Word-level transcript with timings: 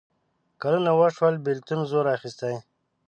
کلونه 0.61 0.91
وشول 0.99 1.35
بېلتون 1.45 1.79
زور 1.91 2.05
اخیستی. 2.15 2.55